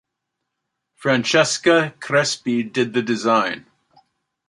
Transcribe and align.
Francesca 0.95 1.93
Crespi 1.99 2.63
did 2.63 2.91
the 2.91 3.03
design. 3.03 3.67